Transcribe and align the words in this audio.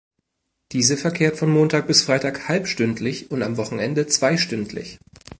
Diese 0.71 0.97
verkehrt 0.97 1.37
von 1.37 1.51
Montag 1.51 1.85
bis 1.85 2.01
Freitag 2.01 2.47
halbstündlich 2.47 3.29
und 3.29 3.43
am 3.43 3.57
Wochenende 3.57 4.07
zweistündlich. 4.07 4.97